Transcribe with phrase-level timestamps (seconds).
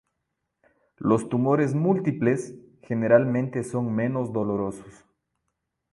[0.97, 5.05] Los tumores múltiples, generalmente son menos dolorosos.